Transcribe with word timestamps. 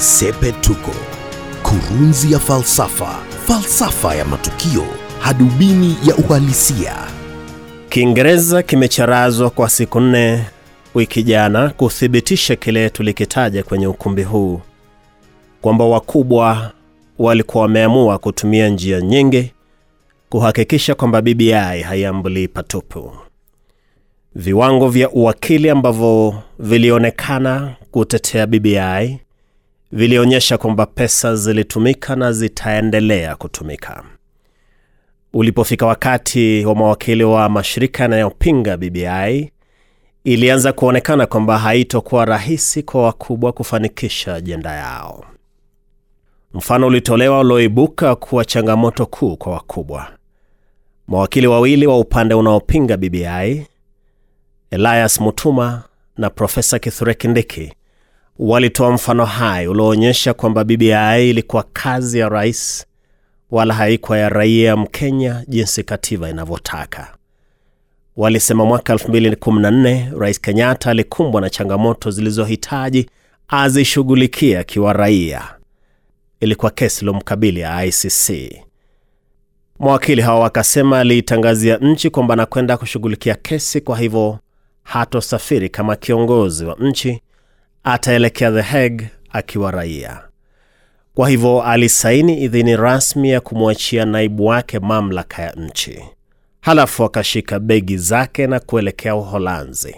Sepetuko, 0.00 0.90
kurunzi 1.62 2.32
ya 2.32 2.38
falsafa, 2.38 3.18
falsafa 3.46 4.14
ya 4.14 4.24
matukio, 4.24 4.84
hadubini 5.18 5.96
ya 6.06 6.16
uhalisia. 6.16 6.94
Kiingereza 7.88 8.62
kimecharazwa 8.62 9.50
kwa 9.50 9.68
siku 9.68 10.00
nne 10.00 10.44
wiki 10.94 11.22
jana 11.22 11.68
kuthibitisha 11.70 12.56
kile 12.56 12.90
tulikitaja 12.90 13.62
kwenye 13.62 13.86
ukumbi 13.86 14.22
huu 14.22 14.60
kwamba 15.60 15.84
wakubwa 15.84 16.72
walikuwa 17.18 17.62
wameamua 17.62 18.18
kutumia 18.18 18.68
njia 18.68 19.00
nyingi 19.00 19.52
kuhakikisha 20.30 20.94
kwamba 20.94 21.22
BBI 21.22 21.52
haiambulii 21.82 22.48
patupu. 22.48 23.12
Viwango 24.34 24.88
vya 24.88 25.10
uwakili 25.10 25.70
ambavyo 25.70 26.34
vilionekana 26.58 27.74
kutetea 27.90 28.46
BBI 28.46 29.20
vilionyesha 29.92 30.58
kwamba 30.58 30.86
pesa 30.86 31.36
zilitumika 31.36 32.16
na 32.16 32.32
zitaendelea 32.32 33.36
kutumika. 33.36 34.04
Ulipofika 35.32 35.86
wakati 35.86 36.64
wa 36.64 36.74
mawakili 36.74 37.24
wa 37.24 37.48
mashirika 37.48 38.02
yanayopinga 38.02 38.76
BBI, 38.76 39.52
ilianza 40.24 40.72
kuonekana 40.72 41.26
kwamba 41.26 41.58
haitokuwa 41.58 42.24
rahisi 42.24 42.82
kwa 42.82 43.02
wakubwa 43.02 43.52
kufanikisha 43.52 44.34
ajenda 44.34 44.72
yao. 44.74 45.24
Mfano 46.54 46.86
ulitolewa 46.86 47.40
ulioibuka 47.40 48.16
kuwa 48.16 48.44
changamoto 48.44 49.06
kuu 49.06 49.36
kwa 49.36 49.52
wakubwa. 49.52 50.08
Mawakili 51.08 51.46
wawili 51.46 51.86
wa 51.86 51.98
upande 51.98 52.34
unaopinga 52.34 52.96
BBI, 52.96 53.66
Elias 54.70 55.20
Mutuma 55.20 55.82
na 56.16 56.30
Profesa 56.30 56.78
Kithure 56.78 57.14
Kindiki, 57.14 57.72
walitoa 58.42 58.90
mfano 58.92 59.24
hai 59.24 59.66
ulioonyesha 59.68 60.34
kwamba 60.34 60.64
BBI 60.64 61.30
ilikuwa 61.30 61.64
kazi 61.72 62.18
ya 62.18 62.28
rais 62.28 62.86
wala 63.50 63.74
haikuwa 63.74 64.18
ya 64.18 64.28
raia 64.28 64.76
Mkenya 64.76 65.44
jinsi 65.48 65.82
katiba 65.84 66.30
inavyotaka. 66.30 67.14
Walisema 68.16 68.64
mwaka 68.64 68.94
2014 68.94 70.18
Rais 70.18 70.40
Kenyatta 70.40 70.90
alikumbwa 70.90 71.40
na 71.40 71.50
changamoto 71.50 72.10
zilizohitaji 72.10 73.10
azishughulikie 73.48 74.58
akiwa 74.58 74.92
raia. 74.92 75.42
Ilikuwa 76.40 76.70
kesi 76.70 77.00
iliyomkabili 77.00 77.60
ya 77.60 77.84
ICC. 77.84 78.52
Mawakili 79.78 80.22
hao 80.22 80.40
wakasema 80.40 80.98
aliitangazia 81.00 81.76
nchi 81.76 82.10
kwamba 82.10 82.34
anakwenda 82.34 82.76
kushughulikia 82.76 83.34
kesi, 83.34 83.80
kwa 83.80 83.98
hivyo 83.98 84.38
hatosafiri 84.82 85.68
kama 85.68 85.96
kiongozi 85.96 86.64
wa 86.64 86.76
nchi, 86.80 87.20
ataelekea 87.84 88.50
The 88.52 88.60
Hague 88.60 89.10
akiwa 89.30 89.70
raia. 89.70 90.22
Kwa 91.14 91.28
hivyo 91.28 91.62
alisaini 91.62 92.42
idhini 92.44 92.76
rasmi 92.76 93.30
ya 93.30 93.40
kumwachia 93.40 94.04
naibu 94.04 94.46
wake 94.46 94.78
mamlaka 94.78 95.42
ya 95.42 95.52
nchi. 95.52 96.02
Halafu 96.60 97.04
akashika 97.04 97.58
begi 97.60 97.96
zake 97.96 98.46
na 98.46 98.60
kuelekea 98.60 99.16
Uholanzi. 99.16 99.96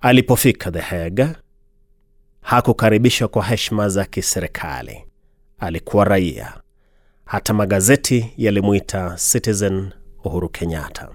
Alipofika 0.00 0.70
The 0.70 0.80
Hague, 0.80 1.28
hakukaribishwa 2.40 3.28
kwa 3.28 3.44
heshima 3.44 3.88
za 3.88 4.04
kiserikali. 4.04 5.04
Alikuwa 5.58 6.04
raia. 6.04 6.52
Hata 7.24 7.54
magazeti 7.54 8.32
yalimwita 8.36 9.16
Citizen 9.32 9.90
Uhuru 10.24 10.48
Kenyatta. 10.48 11.08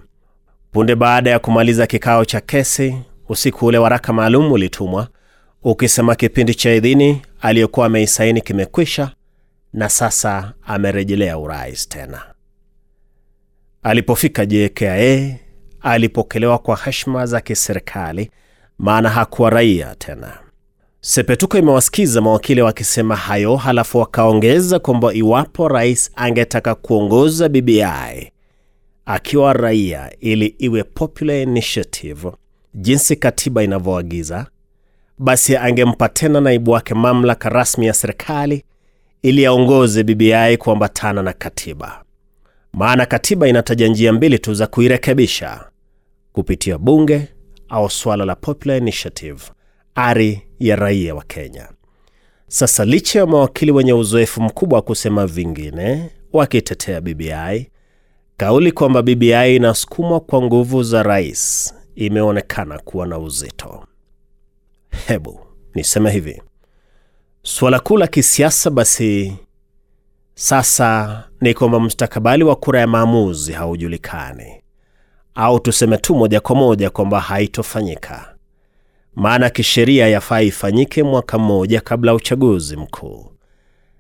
Punde 0.71 0.95
baada 0.95 1.29
ya 1.29 1.39
kumaliza 1.39 1.87
kikao 1.87 2.25
cha 2.25 2.41
kesi, 2.41 2.95
usiku 3.29 3.65
ule 3.65 3.77
waraka 3.77 4.13
maalum 4.13 4.51
ulitumwa 4.51 5.07
ukisema 5.63 6.15
kipindi 6.15 6.55
cha 6.55 6.73
idhini 6.73 7.21
aliyokuwa 7.41 7.85
ameisaini 7.85 8.41
kimekwisha 8.41 9.11
na 9.73 9.89
sasa 9.89 10.53
amerejelea 10.65 11.37
urais 11.37 11.89
tena. 11.89 12.21
Alipofika 13.83 14.45
JKIA 14.45 15.35
alipokelewa 15.81 16.57
kwa 16.57 16.75
heshima 16.77 17.25
za 17.25 17.41
kiserikali, 17.41 18.31
maana 18.77 19.09
hakuwa 19.09 19.49
raia 19.49 19.95
tena. 19.95 20.37
Sepetuko 21.01 21.57
imewasikiza 21.57 22.21
mawakili 22.21 22.61
wakisema 22.61 23.15
hayo, 23.15 23.55
halafu 23.55 23.97
wakaongeza 23.97 24.79
kwamba 24.79 25.13
iwapo 25.13 25.67
rais 25.67 26.11
angetaka 26.15 26.75
kuongoza 26.75 27.49
BBI 27.49 28.31
akiwa 29.05 29.53
raia 29.53 30.11
ili 30.19 30.45
iwe 30.45 30.83
popular 30.83 31.41
initiative 31.41 32.31
jinsi 32.73 33.15
katiba 33.15 33.63
inavyoagiza, 33.63 34.47
basi 35.17 35.57
angempa 35.57 36.09
tena 36.09 36.41
naibu 36.41 36.71
wake 36.71 36.93
mamlaka 36.93 37.49
rasmi 37.49 37.85
ya 37.85 37.93
serikali 37.93 38.63
ili 39.21 39.45
aongoze 39.45 40.03
BBI 40.03 40.57
kuambatana 40.57 41.21
na 41.23 41.33
katiba. 41.33 42.03
Maana 42.73 43.05
katiba 43.05 43.47
inataja 43.47 43.87
njia 43.87 44.13
mbili 44.13 44.39
tu 44.39 44.53
za 44.53 44.67
kuirekebisha, 44.67 45.65
kupitia 46.33 46.77
bunge 46.77 47.27
au 47.69 47.89
swala 47.89 48.25
la 48.25 48.35
popular 48.35 48.77
initiative, 48.77 49.39
ari 49.95 50.41
ya 50.59 50.75
raia 50.75 51.15
wa 51.15 51.23
Kenya. 51.23 51.69
Sasa 52.47 52.85
licha 52.85 53.19
ya 53.19 53.25
mawakili 53.25 53.71
wenye 53.71 53.93
uzoefu 53.93 54.41
mkubwa 54.41 54.75
wa 54.75 54.81
kusema 54.81 55.27
vingine 55.27 56.09
wakitetea 56.33 57.01
BBI, 57.01 57.69
kauli 58.37 58.71
kwamba 58.71 59.01
BBI 59.01 59.55
inasukumwa 59.55 60.19
kwa 60.19 60.41
nguvu 60.41 60.83
za 60.83 61.03
rais 61.03 61.73
imeonekana 61.95 62.79
kuwa 62.79 63.07
na 63.07 63.17
uzito. 63.19 63.83
Hebu 65.07 65.39
niseme 65.75 66.11
hivi, 66.11 66.41
suala 67.43 67.79
kuu 67.79 67.97
la 67.97 68.07
kisiasa 68.07 68.69
basi 68.69 69.33
sasa 70.35 71.23
ni 71.41 71.53
kwamba 71.53 71.79
mustakabali 71.79 72.43
wa 72.43 72.55
kura 72.55 72.79
ya 72.79 72.87
maamuzi 72.87 73.51
haujulikani, 73.53 74.61
au 75.35 75.59
tuseme 75.59 75.97
tu 75.97 76.15
moja 76.15 76.39
kwa 76.39 76.55
moja 76.55 76.89
kwamba 76.89 77.19
haitofanyika, 77.19 78.35
maana 79.15 79.49
kisheria 79.49 80.07
yafaa 80.07 80.41
ifanyike 80.41 81.03
mwaka 81.03 81.37
mmoja 81.39 81.81
kabla 81.81 82.11
ya 82.11 82.15
uchaguzi 82.15 82.75
mkuu. 82.77 83.31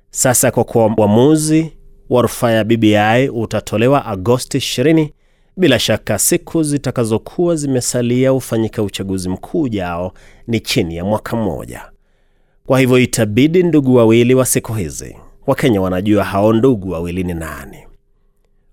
Sasa 0.09 0.51
kwa 0.51 0.63
kuwa 0.63 0.93
uamuzi 0.97 1.73
wa 2.09 2.21
rufaa 2.21 2.51
ya 2.51 2.63
BBI 2.63 3.29
utatolewa 3.29 4.05
Agosti 4.05 4.57
20, 4.57 5.09
bila 5.57 5.79
shaka 5.79 6.19
siku 6.19 6.63
zitakazokuwa 6.63 7.55
zimesalia 7.55 8.33
ufanyike 8.33 8.81
uchaguzi 8.81 9.29
mkuu 9.29 9.61
ujao 9.61 10.13
ni 10.47 10.59
chini 10.59 10.95
ya 10.97 11.05
mwaka 11.05 11.35
mmoja. 11.35 11.81
Kwa 12.65 12.79
hivyo 12.79 12.99
itabidi 12.99 13.63
ndugu 13.63 13.95
wawili 13.95 14.33
wa 14.35 14.45
siku 14.45 14.73
hizi, 14.73 15.15
Wakenya 15.47 15.81
wanajua 15.81 16.23
hao 16.23 16.53
ndugu 16.53 16.89
wawili 16.91 17.23
ni 17.23 17.33
nani, 17.33 17.77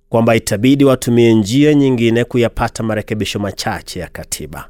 kwamba 0.08 0.36
itabidi 0.36 0.84
watumie 0.84 1.34
njia 1.34 1.74
nyingine 1.74 2.24
kuyapata 2.24 2.82
marekebisho 2.82 3.38
machache 3.38 4.00
ya 4.00 4.08
katiba. 4.08 4.69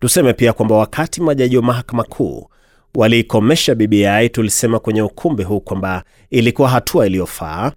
Tuseme 0.00 0.32
pia 0.32 0.52
kwamba 0.52 0.74
wakati 0.76 1.20
majaji 1.20 1.56
wa 1.56 1.62
mahakama 1.62 2.04
kuu 2.04 2.48
waliikomesha 2.94 3.74
BBI, 3.74 4.28
tulisema 4.32 4.78
kwenye 4.78 5.02
ukumbi 5.02 5.42
huu 5.42 5.60
kwamba 5.60 6.04
ilikuwa 6.30 6.68
hatua 6.68 7.06
iliyofaa 7.06 7.72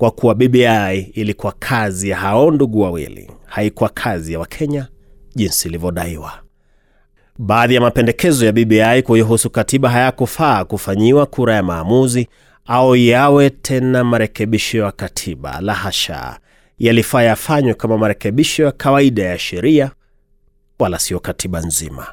kwa 0.00 0.10
kuwa 0.10 0.34
BBI 0.34 0.98
ilikuwa 1.14 1.52
kazi 1.58 2.08
ya 2.08 2.16
hao 2.16 2.50
ndugu 2.50 2.80
wawili, 2.80 3.30
haikuwa 3.46 3.88
kazi 3.88 4.32
ya 4.32 4.38
Wakenya 4.38 4.88
jinsi 5.34 5.68
ilivyodaiwa. 5.68 6.32
Baadhi 7.38 7.74
ya 7.74 7.80
mapendekezo 7.80 8.46
ya 8.46 8.52
BBI 8.52 9.02
kuihusu 9.02 9.50
katiba 9.50 9.90
hayakufaa 9.90 10.64
kufanyiwa 10.64 11.26
kura 11.26 11.54
ya 11.54 11.62
maamuzi 11.62 12.28
au 12.66 12.96
yawe 12.96 13.50
tena 13.50 14.04
marekebisho 14.04 14.78
ya 14.78 14.92
katiba. 14.92 15.60
La 15.60 15.74
hasha, 15.74 16.38
yalifaa 16.78 17.22
yafanywe 17.22 17.74
kama 17.74 17.98
marekebisho 17.98 18.62
ya 18.64 18.72
kawaida 18.72 19.22
ya 19.22 19.38
sheria, 19.38 19.90
wala 20.78 20.98
sio 20.98 21.20
katiba 21.20 21.60
nzima. 21.60 22.06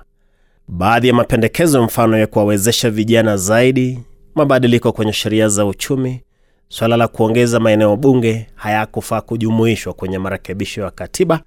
Baadhi 0.67 1.07
ya 1.07 1.13
mapendekezo, 1.13 1.83
mfano 1.83 2.17
ya 2.17 2.27
kuwawezesha 2.27 2.89
vijana 2.89 3.37
zaidi, 3.37 3.99
mabadiliko 4.35 4.91
kwenye 4.91 5.13
sheria 5.13 5.49
za 5.49 5.65
uchumi, 5.65 6.21
swala 6.69 6.97
la 6.97 7.07
kuongeza 7.07 7.59
maeneo 7.59 7.95
bunge, 7.95 8.47
hayakufaa 8.55 9.21
kujumuishwa 9.21 9.93
kwenye 9.93 10.17
marekebisho 10.19 10.81
ya 10.81 10.91
katiba 10.91 11.41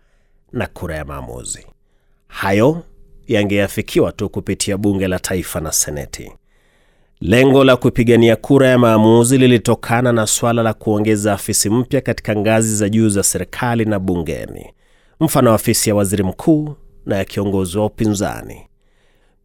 na 0.52 0.66
kura 0.66 0.96
ya 0.96 1.04
maamuzi. 1.04 1.66
Hayo 2.28 2.82
yangeafikiwa 3.28 4.12
tu 4.12 4.28
kupitia 4.28 4.76
bunge 4.76 5.08
la 5.08 5.18
taifa 5.18 5.60
na 5.60 5.72
seneti. 5.72 6.32
Lengo 7.20 7.64
la 7.64 7.76
kupigania 7.76 8.36
kura 8.36 8.68
ya 8.68 8.78
maamuzi 8.78 9.38
lilitokana 9.38 10.12
na 10.12 10.26
swala 10.26 10.62
la 10.62 10.74
kuongeza 10.74 11.32
afisi 11.32 11.70
mpya 11.70 12.00
katika 12.00 12.36
ngazi 12.36 12.76
za 12.76 12.88
juu 12.88 13.08
za 13.08 13.22
serikali 13.22 13.84
na 13.84 13.98
bungeni, 13.98 14.72
mfano 15.20 15.52
afisi 15.54 15.88
ya 15.88 15.94
waziri 15.94 16.22
mkuu 16.22 16.74
na 17.06 17.16
ya 17.16 17.24
kiongozi 17.24 17.78
wa 17.78 17.86
upinzani. 17.86 18.66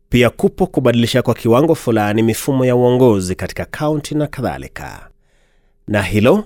Pia 0.09 0.29
kupo 0.29 0.67
kubadilisha 0.67 1.21
kwa 1.21 1.33
kiwango 1.33 1.75
fulani 1.75 2.23
mifumo 2.23 2.65
ya 2.65 2.75
uongozi 2.75 3.35
katika 3.35 3.65
kaunti 3.65 4.15
na 4.15 4.27
kadhalika, 4.27 5.09
na 5.87 6.01
hilo 6.01 6.43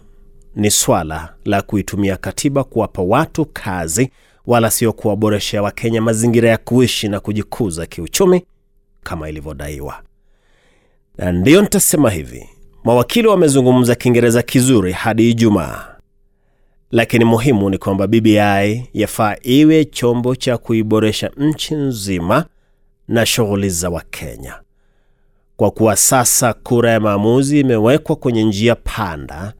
ni 0.56 0.72
swala 0.72 1.34
la 1.46 1.62
kuitumia 1.62 2.18
katiba 2.18 2.64
kuwapa 2.64 3.02
watu 3.02 3.46
kazi 3.46 4.12
wala 4.46 4.72
sio 4.72 4.94
kuwaboreshea 4.94 5.62
Wakenya 5.62 6.02
mazingira 6.02 6.50
ya 6.50 6.58
kuishi 6.58 7.08
na 7.08 7.20
kujikuza 7.20 7.86
kiuchumi 7.86 8.46
kama 9.04 9.30
ilivyodaiwa. 9.30 10.02
na 11.18 11.32
ndiyo 11.32 11.62
nitasema 11.62 12.10
hivi 12.10 12.50
mawakili 12.84 13.28
wamezungumza 13.28 13.96
kiingereza 13.96 14.42
kizuri 14.42 14.92
hadi 14.92 15.30
ijumaa 15.30 15.86
lakini 16.92 17.26
muhimu 17.26 17.70
ni 17.70 17.78
kwamba 17.78 18.08
bbi 18.08 18.36
yafaa 18.94 19.36
iwe 19.42 19.86
chombo 19.86 20.36
cha 20.36 20.58
kuiboresha 20.58 21.32
nchi 21.38 21.76
nzima 21.76 22.46
na 23.08 23.26
shughuli 23.26 23.70
za 23.70 23.90
wakenya 23.90 24.60
kwa 25.60 25.72
kuwa 25.72 25.96
sasa 25.96 26.54
kura 26.54 26.92
ya 26.92 27.00
maamuzi 27.00 27.60
imewekwa 27.60 28.16
kwenye 28.16 28.44
njia 28.44 28.76
panda 28.76 29.54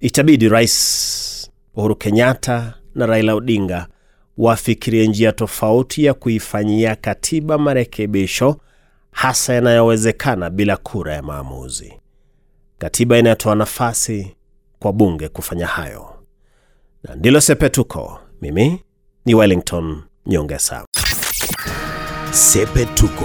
itabidi 0.00 0.48
rais 0.48 1.50
uhuru 1.74 1.96
kenyatta 1.96 2.74
na 2.94 3.06
raila 3.06 3.34
odinga 3.34 3.86
wafikirie 4.38 5.06
njia 5.06 5.32
tofauti 5.32 6.04
ya 6.04 6.14
kuifanyia 6.14 6.96
katiba 6.96 7.58
marekebisho 7.58 8.56
hasa 9.10 9.54
yanayowezekana 9.54 10.50
bila 10.50 10.76
kura 10.76 11.14
ya 11.14 11.22
maamuzi. 11.22 11.92
Katiba 12.78 13.18
inayotoa 13.18 13.54
nafasi 13.54 14.36
kwa 14.78 14.92
bunge 14.92 15.28
kufanya 15.28 15.66
hayo. 15.66 16.14
Na 17.02 17.14
ndilo 17.14 17.40
sepetuko. 17.40 18.18
Mimi 18.42 18.80
ni 19.24 19.34
wellington 19.34 20.02
nyongesa. 20.26 20.86
Sepetuko, 22.30 23.24